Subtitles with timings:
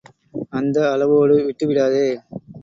[0.49, 2.07] அந்த அளவோடு விட்டுவிடாதே.